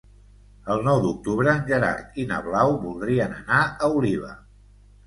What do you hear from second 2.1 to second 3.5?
i na Blau voldrien